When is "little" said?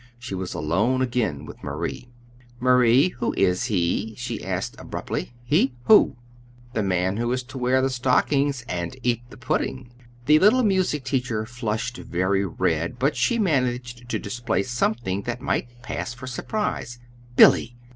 10.39-10.63